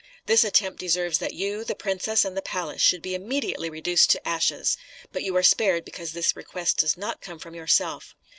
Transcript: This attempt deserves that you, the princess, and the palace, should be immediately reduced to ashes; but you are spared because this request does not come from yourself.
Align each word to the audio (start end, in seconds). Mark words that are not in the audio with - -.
This 0.25 0.43
attempt 0.43 0.79
deserves 0.79 1.19
that 1.19 1.35
you, 1.35 1.63
the 1.63 1.75
princess, 1.75 2.25
and 2.25 2.35
the 2.35 2.41
palace, 2.41 2.81
should 2.81 3.03
be 3.03 3.13
immediately 3.13 3.69
reduced 3.69 4.09
to 4.09 4.27
ashes; 4.27 4.75
but 5.11 5.21
you 5.21 5.37
are 5.37 5.43
spared 5.43 5.85
because 5.85 6.13
this 6.13 6.35
request 6.35 6.77
does 6.77 6.97
not 6.97 7.21
come 7.21 7.37
from 7.37 7.53
yourself. 7.53 8.15